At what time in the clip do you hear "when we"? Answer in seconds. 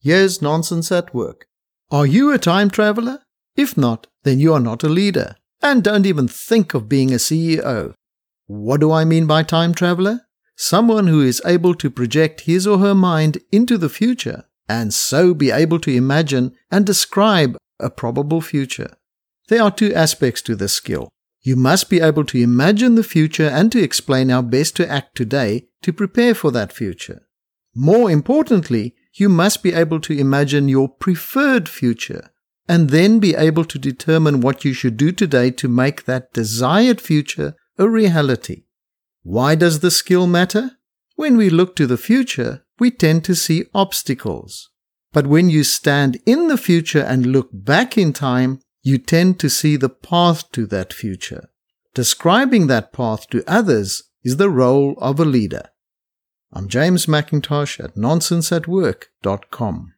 41.16-41.50